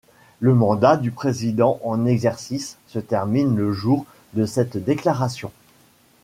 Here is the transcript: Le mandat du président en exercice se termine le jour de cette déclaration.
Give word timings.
Le 0.39 0.55
mandat 0.55 0.97
du 0.97 1.11
président 1.11 1.79
en 1.83 2.07
exercice 2.07 2.79
se 2.87 2.97
termine 2.97 3.55
le 3.55 3.71
jour 3.71 4.07
de 4.33 4.47
cette 4.47 4.77
déclaration. 4.83 5.51